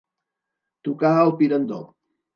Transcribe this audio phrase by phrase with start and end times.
[0.89, 1.79] Tocar el pirandó.